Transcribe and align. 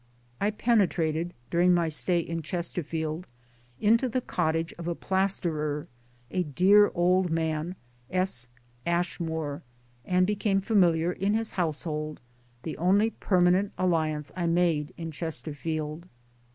I 0.39 0.49
penetrated, 0.49 1.31
during 1.51 1.75
my 1.75 1.87
stay 1.87 2.21
in 2.21 2.41
Chesterfield, 2.41 3.27
into 3.79 4.09
the 4.09 4.19
cottage 4.19 4.73
of 4.79 4.87
a 4.87 4.95
plasterer, 4.95 5.85
a 6.31 6.41
dear 6.41 6.91
old 6.95 7.29
man, 7.29 7.75
S. 8.09 8.47
Ashmore, 8.87 9.61
and 10.03 10.25
became 10.25 10.59
familiar 10.59 11.11
in 11.11 11.35
his 11.35 11.51
household 11.51 12.19
the 12.63 12.77
only 12.79 13.11
permanent 13.11 13.73
alliance 13.77 14.31
I 14.35 14.47
made 14.47 14.91
in 14.97 15.11
Chesterfield. 15.11 16.07